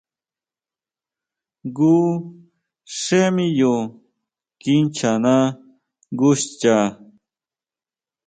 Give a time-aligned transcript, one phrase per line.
[1.67, 1.93] Jngu
[2.99, 3.73] xé miyo
[4.61, 5.33] kinchana
[6.13, 6.75] nguxcha.